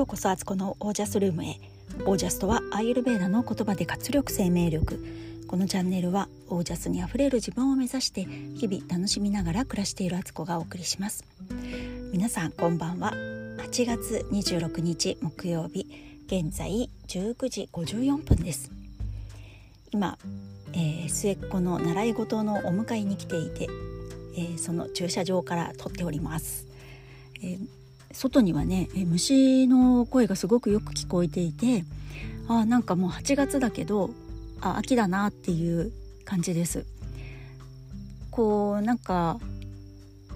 [0.00, 1.60] ようこそアツコのオージャスルームへ。
[2.06, 5.04] オージャスとはアイユルベーダの言葉で活力生命力。
[5.46, 11.26] このチャンネルはオージャスにあふれる自分を目指して日々楽しみながら暮らしているアツコがお送りします。
[12.14, 13.12] 皆さんこんばんは。
[13.12, 15.86] 8月26日木曜日
[16.28, 18.70] 現在19時54分です。
[19.90, 20.16] 今、
[20.72, 23.68] えー、末っ子の習い事のお迎えに来ていて、
[24.34, 26.66] えー、その駐車場から撮っております、
[27.42, 27.79] えー
[28.12, 31.84] 外にはね虫の声がすごくよく聞こえていて
[32.48, 34.10] あなんかもう8月だけど
[34.60, 35.92] あ秋だなっていう
[36.24, 36.84] 感じです。
[38.30, 39.38] こうなんか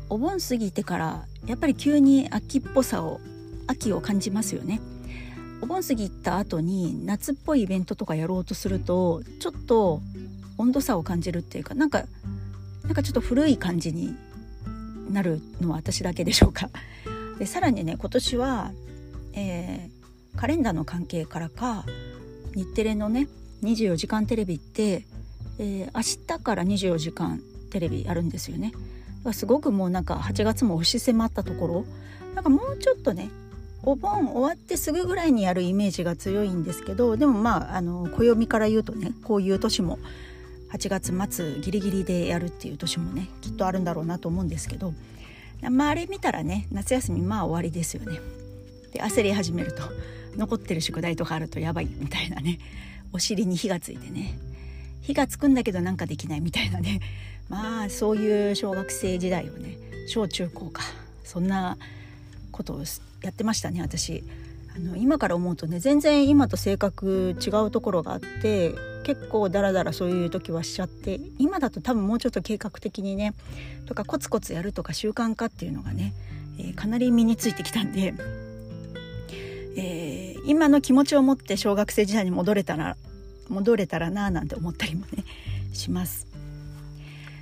[0.08, 3.20] お盆過ぎてからやっぱり急に秋っぽさを
[3.66, 4.80] 秋を感じますよね。
[5.60, 10.00] お盆過ぎた後に夏っぽいイベントとかやろうとするとちょっと
[10.58, 12.04] 温度差を感じるっていうかなんか
[12.82, 14.14] なんかちょっと古い感じに
[15.10, 16.68] なるのは私だけでしょうか。
[17.38, 18.72] でさらにね今年は、
[19.34, 21.84] えー、カレンダーの関係からか
[22.54, 23.28] 日テレのね
[23.62, 25.06] 24時間テレビって、
[25.58, 28.72] えー、明日から24時間テレビやるんですよね。
[29.32, 31.84] すごくもうなんか8月も押し迫ったところ
[32.34, 33.30] なんかもうちょっとね
[33.82, 39.98] お盆終わってすぐぐらいにやるイメージが強いんですけどでもまああの暦から言うとねこういう年も
[40.72, 44.92] 8月末ギリギリでやるっていう年もねきっとあるんだろうなと思うんですけど
[45.70, 48.18] まあ、あれ見たらね夏休みまあ終わりですよね。
[48.92, 49.82] で焦り始めると
[50.36, 52.58] 残ってる宿題とかあるとやばいみたいなね
[53.12, 54.38] お尻に火がついてね
[55.00, 57.00] 火がつくんだけどなんかできないみたいなね
[57.48, 59.76] まあそういう小学生時代をね
[60.08, 60.82] 小中高か
[61.24, 61.76] そんな
[62.52, 62.84] ことを
[63.22, 64.24] やってましたね私。
[64.76, 68.74] あの今から思うとね全然今と性格違うところがあって
[69.04, 73.34] 結構ダラダラそういう時はしちゃって今だと多分もうちょっと計画的にね
[73.86, 76.14] とかコツコツやるとか習慣化っていうのがね、
[76.58, 78.14] えー、かなり身についてきたんで、
[79.76, 82.96] えー、今の気持ちを持って小学生時代に戻れたら
[83.48, 85.24] 戻れたらななんて思ったりもね
[85.74, 86.26] します。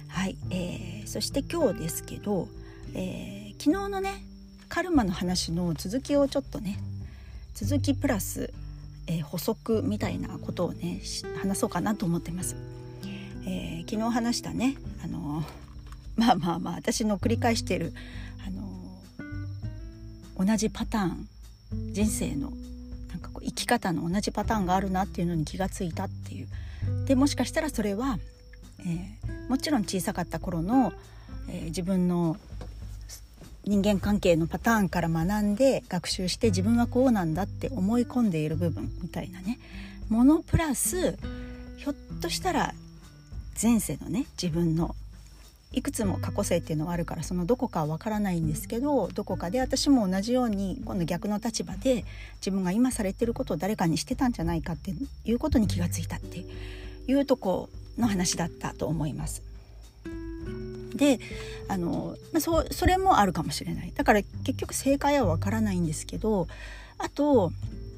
[0.09, 2.49] はい、えー、そして今日ですけど、
[2.95, 4.25] えー、昨日のね
[4.69, 6.79] カルマの話の続きをちょっとね
[7.55, 8.53] 続きプラス
[9.07, 11.01] えー、補足みたいなことをね
[11.41, 12.57] 話そうかなと思ってます。
[13.45, 15.45] えー、昨日話したねあの
[16.17, 17.93] まあまあまあ私の繰り返してる
[18.47, 21.29] あの同じパターン
[21.93, 22.53] 人生の
[23.09, 26.49] なんかこう生き方の同じパターンがあるなっていうのに気がついたっていう
[27.07, 28.19] でもしかしたらそれは、
[28.87, 29.19] え、
[29.49, 30.93] もちろん小さかった頃の、
[31.49, 32.37] え、自分の
[33.65, 39.59] 人間関係のパターンから学んで学習して自分はこうなんだって思い込んでいる部分みたいなね
[40.09, 41.17] ものプラス
[41.77, 42.75] ひょっとしたら
[43.61, 44.97] 前世のね自分の
[45.73, 52.05] いくつも過去性っていうのはあるからそのどこかはわからないんですけどどこかで私も同じように今度逆の立場で
[52.37, 54.93] 自分が今されてることを誰かにしてたんじゃないかって
[55.25, 56.45] いうことに気がついたって
[57.07, 59.52] いうとこの話だったと思います。
[60.95, 61.21] で
[61.69, 63.93] あの、まあ、そそれもあるかもしれない。
[63.95, 66.49] だから結局正解はわからないんですけど
[66.99, 67.53] あと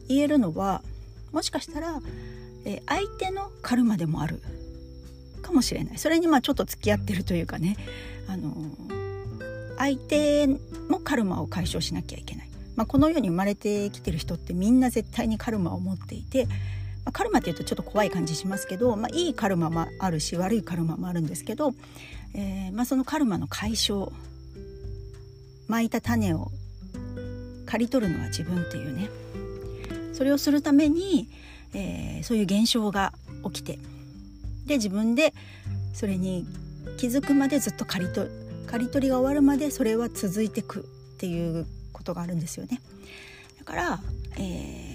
[0.08, 0.82] 言えるのは
[1.32, 2.00] もしかしたら、
[2.64, 4.40] え相手のカルマでもある
[5.42, 5.98] かもしれない。
[5.98, 7.76] それにまあちょっと付き合ってるというかね。
[8.28, 8.54] あの
[9.76, 10.46] 相手
[10.88, 16.46] もカルマを解消しなきゃいけない、まあ、この世に生まれてきてる人ってみんな絶対にカルマを持っていて
[17.06, 21.72] あ、カルマっていうとちょっと怖い感じしますけど、まあ、いいカルマもあるし悪いカルマもあるんですけど、
[22.34, 24.10] えーまあ、そのカルマの解消
[25.68, 26.50] まいた種を
[27.66, 29.08] 刈り取るのは自分っていうね
[30.12, 31.28] それをするために、
[31.74, 33.12] えー、そういう現象が
[33.44, 33.78] 起きて
[34.66, 35.34] で自分で
[35.92, 36.46] それに
[36.98, 38.30] 気づくまでずっと刈り取
[38.66, 42.80] 刈り取りが終わるまでそれは続いてくっていうことがあるんですよね。
[43.58, 44.00] だから、
[44.36, 44.93] えー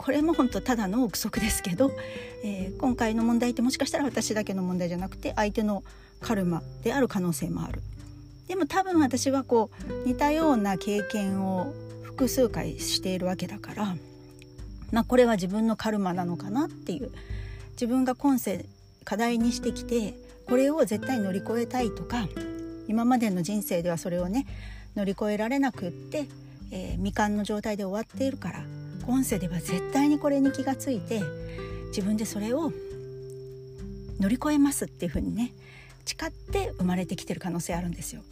[0.00, 1.92] これも本当ただの憶測ですけど、
[2.42, 5.84] えー、今回の問題ってもしかしたら私だけの問題じゃなくて相手の
[6.22, 7.82] カルマである可能性もある。
[8.48, 9.68] でも多分私はこ
[10.06, 13.94] う似たような経験を複数回しているわけだから、
[14.90, 17.12] まあ、これは自分のカルマなのかなっていう
[17.72, 18.64] 自分が今世
[19.04, 20.14] 課題にしてきて
[20.48, 22.26] これを絶対乗り越えたいとか
[22.88, 24.46] 今までの人生ではそれをね
[24.96, 26.26] 乗り越えられなくって、
[26.72, 28.64] えー、未完の状態で終わっているから
[29.10, 31.20] 今世では絶対にこれに気がついて
[31.88, 32.70] 自分でそれを
[34.20, 35.52] 乗り越えますっていうふうにね
[36.04, 38.22] 誓って生まれてきてる可能性あるんですよ。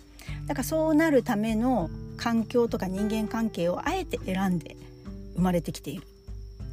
[0.46, 4.76] だからそうなるための環境とか人間関係をあえて選んで
[5.34, 6.06] 生まれてきている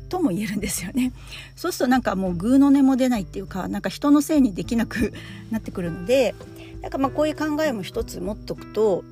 [0.07, 1.11] とも言えるんですよね。
[1.55, 5.13] そうするとなんかもうグーの音も出ないっていうかなんか人のせいにできなく
[5.49, 6.35] なってくるので
[6.83, 9.03] なんかまあこういう考えも一つ持っとくと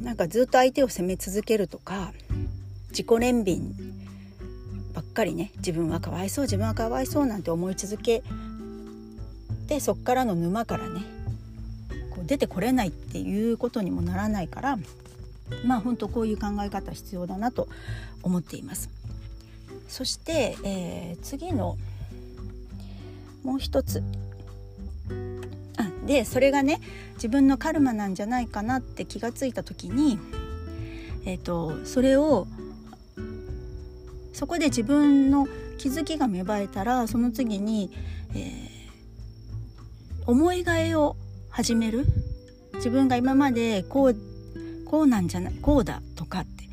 [0.00, 2.14] なんかずっと相手を責め続けるとか
[2.92, 4.07] 自己憐憫
[4.98, 8.24] ばっかりね自分はかわいそう自分はかわいそうなんて思い続け
[9.68, 11.02] てそっからの沼からね
[12.10, 14.76] こう出てこれないっていうことにもならないから
[15.64, 17.68] まあ本当こういう考え方必要だなと
[18.24, 18.90] 思っています。
[19.86, 21.78] そして、えー、次の
[23.44, 24.02] もう一つ
[25.76, 26.80] あでそれがね
[27.14, 30.18] 自分のカルマなんじゃないかなって気がついた時に、
[31.24, 32.48] えーと、それを
[34.38, 35.48] そこで自分の
[35.78, 37.90] 気づきが芽生えたらその次に、
[38.36, 41.16] えー、思いがえを
[41.50, 42.06] 始める。
[42.74, 44.16] 自分が今までこう
[44.84, 46.68] こうなんじゃないこうだとかって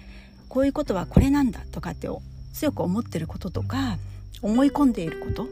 [0.48, 2.08] こういうことはこれなんだとかって
[2.54, 3.98] 強く思ってることとか
[4.44, 5.48] 思い込んでいること、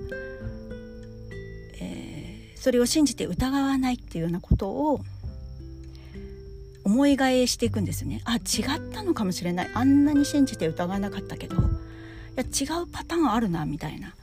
[1.82, 5.00] えー、それを信じて疑わないっていうようなことを
[6.84, 8.22] 思いがえしていくんですね。
[8.26, 9.72] あ違ったのかもしれない。
[9.74, 11.56] あんなに信じて疑わなかったけど
[12.36, 14.14] や違うパターンあるなみたいな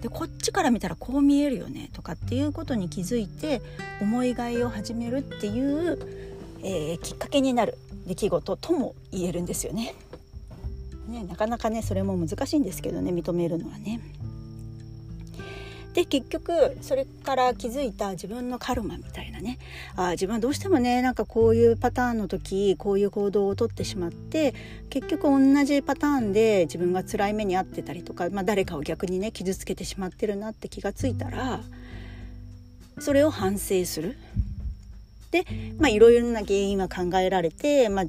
[0.00, 3.60] でこっちから見たらこう見えるよねとかっていうことに気づいて
[4.00, 5.98] 思いがいを始めるっていう、
[6.62, 9.94] えー、きっかけになる出来事とも言えるんですよね。
[11.08, 14.00] ねなかなかねそれも難しいんですけどね認めるのはね。
[15.94, 19.58] で結局それから気づいた自分のカルマみたいなね
[19.96, 24.54] あ自分はどうしてもねなんかこういうパターンの時こういう行動をとってしまって
[24.88, 31.60] 結局同じパターンで自分が辛い目に遭ってたりとか、まあ、誰かを逆にね傷つけてしまってるなって気がついたら
[33.00, 34.16] それを反省する。
[35.30, 35.44] で
[35.78, 38.04] まあいろいろな原因は考えられて、まあ、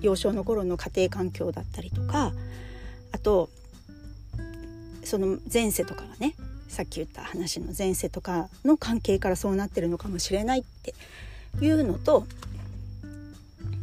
[0.00, 2.32] 幼少の頃の家庭環境だったりとか
[3.10, 3.50] あと
[5.04, 6.34] その前世とかがね
[6.72, 10.94] さっき言った話の前世とかの関係からそうなってるのかもしれないって
[11.60, 12.26] いうのと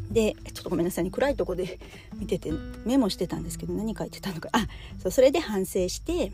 [0.10, 1.12] でちょっとごめんなさいね。
[1.12, 1.80] 暗いとこで
[2.16, 2.52] 見てて
[2.86, 4.50] メモしてたんですけど何書いてたのか。
[4.54, 4.66] あ
[5.04, 6.32] そうそれで反省して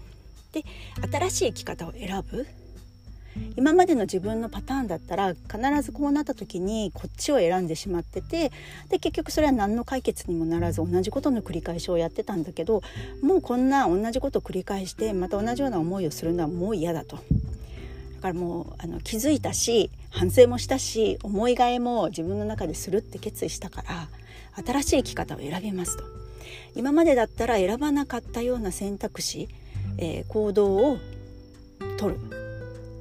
[0.54, 0.63] で
[1.12, 2.48] 新しい生き方を選ぶ。
[3.57, 8.51] 今までの自分のパターンだったら必ずこうなった時にこっちを選んでしまってて
[8.89, 12.81] で結局それは何の解決にもならず同じことの繰り返しをやってたんだけど
[13.21, 17.17] もうこんな同じことを繰り返してまた同じような思いをするのはもう嫌だと。
[17.17, 24.07] だからもうあの気づいたし反省もしたし思いがえも自分の中でするって決意したから
[24.65, 26.03] 新しい生き方を選びますと。
[26.73, 29.47] 今までだったら選ばなかったような選択肢、
[29.97, 30.97] えー、行動を
[31.97, 32.44] 取る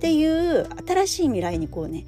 [0.05, 2.05] っていう新しい未来にこうね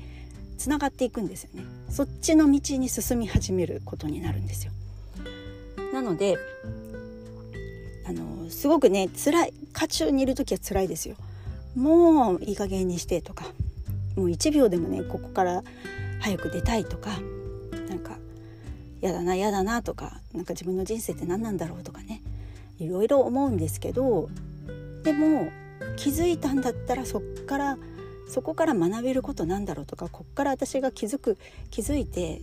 [0.59, 1.65] つながっていくんですよね。
[1.89, 4.73] そっちの道に進み始めることになるんですよ。
[5.95, 6.37] なので
[8.07, 11.17] あのすごくね辛い渦中にいる時は辛いですよ。
[11.75, 13.47] もういい加減にしてとか
[14.15, 15.65] もう1秒でもねここから
[16.21, 17.19] 早く出たいとか
[17.89, 18.19] なんか
[19.01, 22.21] やだなやだなとかなんか自分の人生って何なんだろうとかね
[22.79, 24.29] いろいろ思うんですけど
[25.03, 25.51] でも
[25.97, 27.79] 気づいたんだったらそっから
[28.29, 31.39] そこから学べることなんだろうとかこっから私が気づく
[31.71, 32.43] 気づいて、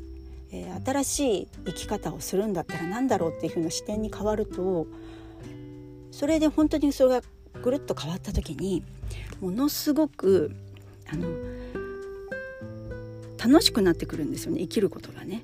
[0.51, 4.87] えー、新しい生き方をするんだったら何だろうっていう風な視点に変わると
[6.11, 7.21] それで本当にそれが
[7.61, 8.83] ぐるっと変わった時に
[9.41, 10.51] ものすごく
[11.11, 11.27] あの
[13.37, 15.43] 楽しくなってくるんですよね生きることがね。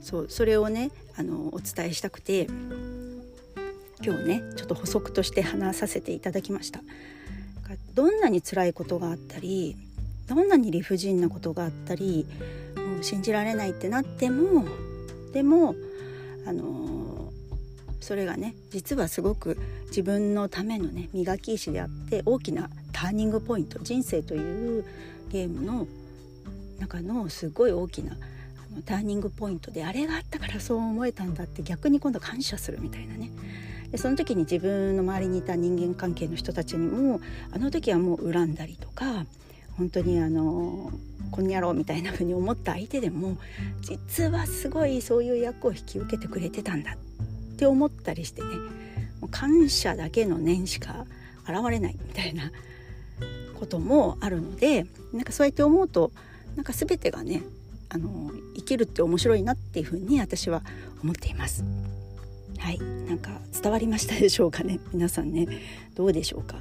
[0.00, 2.46] そうそれをねあのお伝えしたくて
[4.02, 6.80] 今日ねちょっと補足として話させていただきました。
[7.94, 9.76] どんなに辛いことがあったり
[10.28, 12.26] どんなに理不尽なことがあったり
[12.76, 14.66] もう信じられないってなっても
[15.32, 15.74] でも
[16.46, 17.32] あの
[18.00, 24.84] それがね実はすごく自分のためのね磨き石であって大きなターニングポイント人生という
[25.28, 25.88] ゲームの
[26.78, 28.16] 中のすごい大きな
[28.84, 33.30] ターニングポイントであれがあったからそう思えたんだって逆に今度感謝するみたいなね。
[33.90, 37.20] でその時に自分の周りにいた人間関係の人たちにも
[37.52, 39.26] あの時はもう恨んだりとか
[39.76, 40.90] 本当にあの
[41.30, 43.38] こんにゃろうみたいな風に思った相手でも
[43.80, 48.48] 実はすごいそういう役を引き受けてくれてたんだって思ったりしてね
[49.20, 51.06] もう感謝だけの念しか
[51.44, 52.50] 現れないみたいな
[53.58, 56.12] こともあるのでなんかそうやって思うと
[56.56, 57.42] なんか全てがね
[57.88, 60.62] あの生きるって面白いなっていうふうに私は
[61.02, 61.64] 思っています。
[62.58, 62.78] はい。
[62.78, 64.80] なんか伝わりましたでしょうかね？
[64.92, 65.46] 皆さんね。
[65.94, 66.56] どうでしょうか、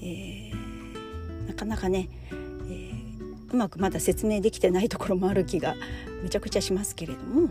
[0.00, 5.74] えー、なかなかね、えー、うまくまだ説明できてないところもある気が
[6.22, 7.48] めちゃくちゃしますけれども。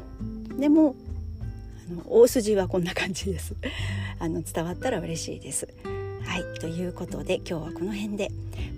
[0.60, 0.96] でも
[1.90, 3.56] あの大筋はこんな感じです。
[4.20, 5.68] あの伝わったら嬉しいです。
[6.24, 6.60] はい。
[6.60, 8.32] ということで今日はこの辺で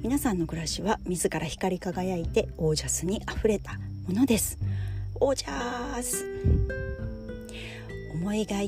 [0.03, 3.73] 皆さんの暮らしは自ら光り輝いてオージャスにあふれた
[4.07, 4.57] ものです。
[5.15, 6.25] オージャース。
[8.13, 8.61] 思いが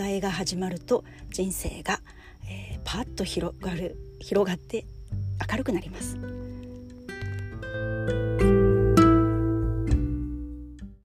[0.00, 2.00] えが始まると人生が、
[2.48, 4.86] えー、パッと広がる広がって
[5.50, 6.39] 明るくなります。